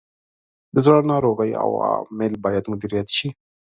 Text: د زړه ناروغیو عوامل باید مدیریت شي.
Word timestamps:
د 0.73 0.75
زړه 0.85 0.99
ناروغیو 1.11 1.61
عوامل 1.65 2.33
باید 2.45 2.69
مدیریت 2.71 3.07
شي. 3.17 3.29